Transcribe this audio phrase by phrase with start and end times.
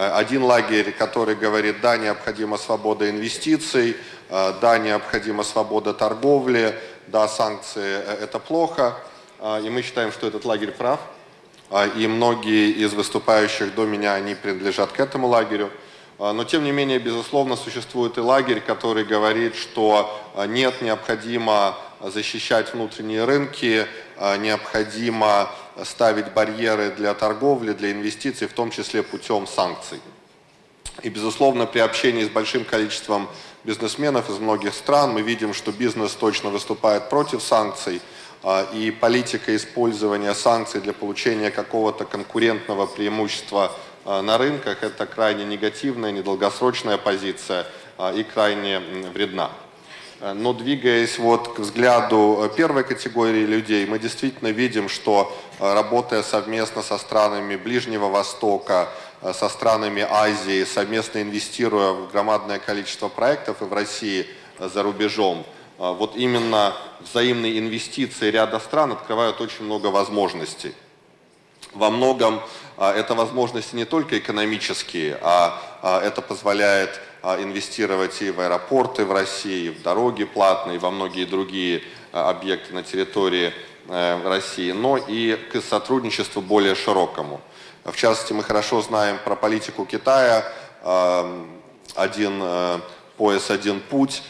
[0.00, 3.98] Один лагерь, который говорит, да, необходима свобода инвестиций,
[4.30, 6.74] да, необходима свобода торговли,
[7.08, 8.96] да, санкции– это плохо.
[9.62, 11.00] И мы считаем, что этот лагерь прав.
[11.96, 15.70] И многие из выступающих до меня, они принадлежат к этому лагерю.
[16.18, 23.24] Но тем не менее, безусловно, существует и лагерь, который говорит, что нет, необходимо защищать внутренние
[23.24, 23.86] рынки,
[24.38, 25.50] необходимо
[25.84, 30.00] ставить барьеры для торговли, для инвестиций, в том числе путем санкций.
[31.02, 33.28] И, безусловно, при общении с большим количеством
[33.64, 38.00] бизнесменов из многих стран мы видим, что бизнес точно выступает против санкций,
[38.72, 43.72] и политика использования санкций для получения какого-то конкурентного преимущества–
[44.04, 47.66] Э, на рынках, это крайне негативная, недолгосрочная позиция
[47.98, 48.80] э, и крайне
[49.12, 49.50] вредна.
[50.20, 56.82] Э, но двигаясь вот к взгляду первой категории людей, мы действительно видим, что работая совместно
[56.82, 58.88] со странами Ближнего Востока,
[59.22, 64.26] со странами Азии, совместно инвестируя в громадное количество проектов и в России
[64.58, 65.44] за рубежом,
[65.76, 70.74] вот именно взаимные инвестиции ряда стран открывают очень много возможностей.
[71.72, 72.40] Во многом
[72.78, 79.66] это возможности не только экономические, а, а это позволяет инвестировать и в аэропорты в России,
[79.66, 81.82] и в дороги платные, и во многие другие
[82.12, 83.52] объекты на территории
[83.88, 87.40] э, России, но и к сотрудничеству более широкому.
[87.84, 90.44] В частности, мы хорошо знаем про политику Китая,
[91.94, 92.78] один э,
[93.16, 94.22] пояс, один путь,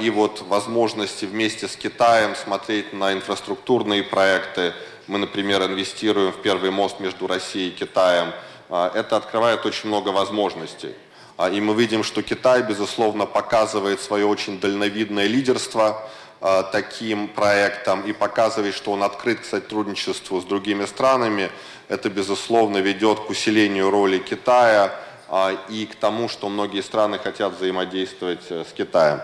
[0.00, 4.74] и вот возможности вместе с Китаем смотреть на инфраструктурные проекты,
[5.06, 8.32] мы, например, инвестируем в первый мост между Россией и Китаем.
[8.68, 10.94] А, это открывает очень много возможностей.
[11.36, 16.02] А, и мы видим, что Китай, безусловно, показывает свое очень дальновидное лидерство
[16.40, 21.50] а, таким проектом и показывает, что он открыт к сотрудничеству с другими странами.
[21.88, 24.94] Это, безусловно, ведет к усилению роли Китая
[25.70, 29.20] и к тому, что многие страны хотят взаимодействовать э, с Китаем.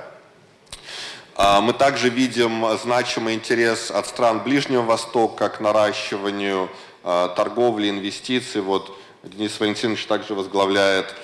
[1.40, 6.69] А, мы также видим значимый интерес от стран Ближнего Востока к наращиванию
[7.04, 8.60] а, торговли, инвестиций.
[8.60, 11.14] Вот Денис Валентинович также возглавляет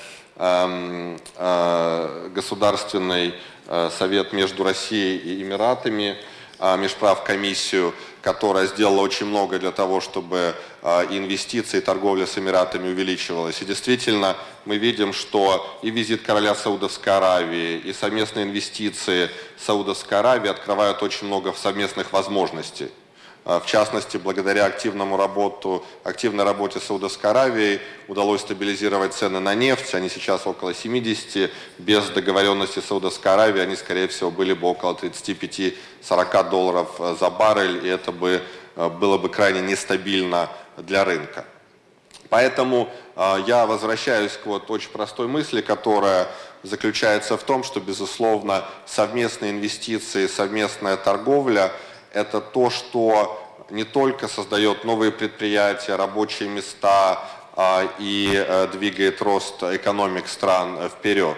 [2.34, 3.34] Государственный
[3.66, 6.16] э, совет между Россией и Эмиратами,
[6.58, 12.88] а, межправ комиссию которая сделала очень много для того, чтобы инвестиции и торговля с Эмиратами
[12.88, 13.60] увеличивалась.
[13.60, 14.34] И действительно,
[14.64, 19.28] мы видим, что и визит короля Саудовской Аравии, и совместные инвестиции
[19.58, 22.88] Саудовской Аравии открывают очень много совместных возможностей.
[23.46, 29.94] А, в частности, благодаря активному работу, активной работе Саудовской Аравии удалось стабилизировать цены на нефть.
[29.94, 31.50] Они сейчас около 70.
[31.76, 37.86] Без договоренности Саудовской Аравии они, скорее всего, были бы около 35-40 долларов э, за баррель,
[37.86, 38.42] и это бы
[38.76, 41.44] э, было бы крайне нестабильно для рынка.
[42.30, 46.28] Поэтому э, я возвращаюсь к вот очень простой мысли, которая
[46.62, 51.70] заключается в том, что, безусловно, совместные инвестиции, совместная торговля–
[52.14, 57.24] это то, что не только создает новые предприятия, рабочие места
[57.56, 61.36] а, и э, двигает рост экономик стран вперед,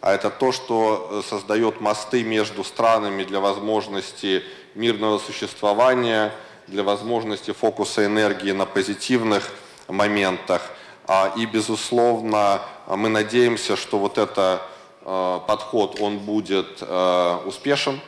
[0.00, 4.42] а это то, что создает мосты между странами для возможности
[4.74, 6.32] мирного существования,
[6.66, 9.50] для возможности фокуса энергии на позитивных
[9.88, 10.62] моментах.
[11.06, 14.60] А, и, безусловно, мы надеемся, что вот этот
[15.02, 18.00] э, подход, он будет э, успешен,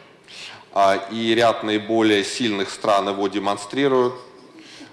[1.11, 4.15] и ряд наиболее сильных стран его демонстрируют.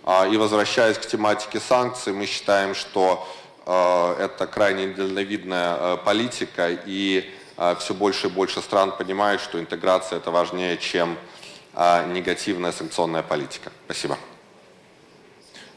[0.03, 3.27] А, и возвращаясь к тематике санкций, мы считаем, что
[3.65, 7.29] а, это крайне недальновидная политика, и
[7.79, 11.17] все больше и больше стран понимают, что интеграция это важнее, чем
[12.13, 13.71] негативная санкционная политика.
[13.85, 14.17] Спасибо.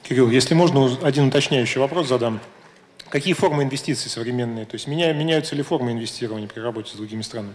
[0.02, 2.40] Кирилл, если можно, один уточняющий вопрос задам.
[3.10, 4.64] Какие формы инвестиций современные?
[4.64, 7.54] То есть меняются ли формы инвестирования при работе с другими странами?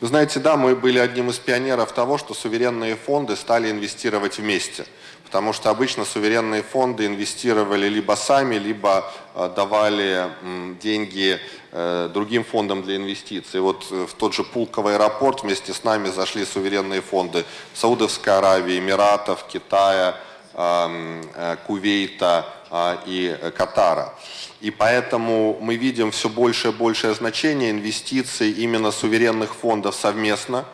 [0.00, 4.86] Вы знаете, да, мы были одним из пионеров того, что суверенные фонды стали инвестировать вместе.
[5.24, 9.04] Потому что обычно суверенные фонды инвестировали либо сами, либо
[9.34, 10.30] э, давали
[10.80, 11.38] деньги
[11.70, 13.60] э, другим фондам для инвестиций.
[13.60, 17.44] Вот э, в тот же Пулковый аэропорт вместе с нами зашли суверенные фонды
[17.74, 20.16] Саудовской Аравии, Эмиратов, Китая,
[21.66, 22.46] Кувейта
[23.06, 24.14] и Катара.
[24.60, 30.64] И поэтому мы видим все больше и большее значение инвестиций именно суверенных фондов совместно.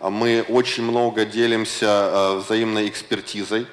[0.00, 3.66] Мы очень много делимся э, взаимной экспертизой.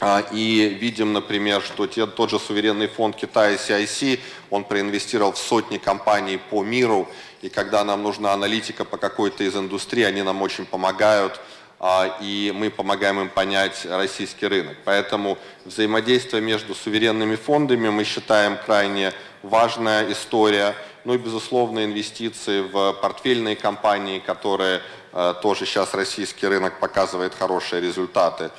[0.00, 4.18] А, и видим, например, что те, тот же суверенный фонд Китая CIC,
[4.50, 7.08] он проинвестировал в сотни компаний по миру,
[7.42, 11.40] и когда нам нужна аналитика по какой-то из индустрий, они нам очень помогают а,
[12.20, 14.74] и мы помогаем им понять российский рынок.
[14.86, 15.36] Поэтому
[15.66, 20.74] взаимодействие между суверенными фондами мы считаем крайне важная история.
[21.04, 24.80] Ну и, безусловно, инвестиции в портфельные компании, которые
[25.12, 28.50] э, тоже сейчас российский рынок показывает хорошие результаты.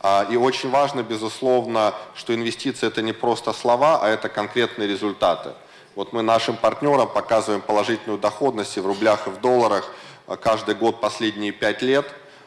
[0.00, 5.52] А, и очень важно, безусловно, что инвестиции это не просто слова, а это конкретные результаты.
[5.94, 9.90] Вот мы нашим партнерам показываем положительную доходность и в рублях, и в долларах
[10.26, 12.04] э, каждый год последние пять лет.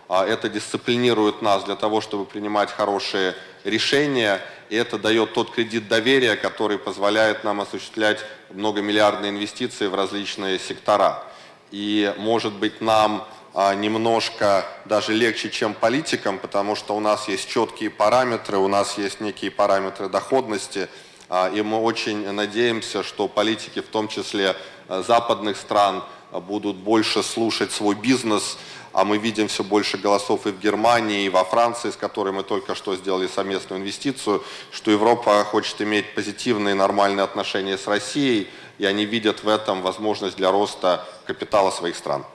[0.09, 5.89] А, это дисциплинирует нас для того, чтобы принимать хорошие решения, и это дает тот кредит
[5.89, 8.19] доверия, который позволяет нам осуществлять
[8.51, 11.23] многомиллиардные инвестиции в различные сектора.
[11.71, 17.49] И, может быть, нам а, немножко даже легче, чем политикам, потому что у нас есть
[17.49, 20.87] четкие параметры, у нас есть некие параметры доходности,
[21.27, 24.55] а, и мы очень надеемся, что политики, в том числе
[24.87, 26.01] западных стран,
[26.31, 28.57] будут больше слушать свой бизнес,
[28.97, 32.41] а мы видим все больше голосов и в Германии, и во Франции, с которой мы
[32.41, 38.49] только что сделали совместную инвестицию, что Европа хочет иметь позитивные нормальные отношения с Россией,
[38.79, 42.25] и они видят в этом возможность для роста капитала своих стран.